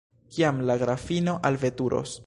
Kiam 0.37 0.63
la 0.69 0.77
grafino 0.85 1.37
alveturos? 1.51 2.19